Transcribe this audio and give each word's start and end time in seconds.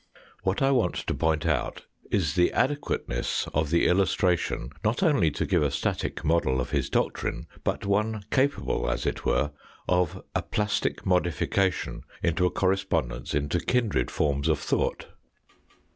What 0.41 0.63
I 0.63 0.71
want 0.71 0.95
to 0.95 1.13
point 1.13 1.45
out 1.45 1.85
is 2.09 2.33
the 2.33 2.51
adequateness 2.53 3.47
of 3.53 3.69
the 3.69 3.85
illustration, 3.85 4.71
not 4.83 5.03
only 5.03 5.29
to 5.29 5.45
give 5.45 5.61
a 5.61 5.69
static 5.69 6.25
model 6.25 6.59
of 6.59 6.71
his 6.71 6.89
doctrine, 6.89 7.45
but 7.63 7.85
one 7.85 8.23
capable 8.31 8.89
as 8.89 9.05
it 9.05 9.25
were, 9.25 9.51
of 9.87 10.23
a 10.33 10.41
plastic 10.41 11.05
modification 11.05 12.01
into 12.23 12.47
a 12.47 12.49
correspondence 12.49 13.35
into 13.35 13.59
kindred 13.59 14.09
forms 14.09 14.47
of 14.47 14.57
thought. 14.57 15.05